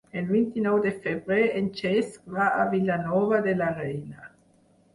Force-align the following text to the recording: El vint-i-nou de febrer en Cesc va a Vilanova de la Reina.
El 0.19 0.23
vint-i-nou 0.35 0.77
de 0.85 0.93
febrer 1.03 1.43
en 1.59 1.67
Cesc 1.81 2.33
va 2.39 2.49
a 2.63 2.65
Vilanova 2.73 3.45
de 3.51 3.57
la 3.63 3.71
Reina. 3.79 4.29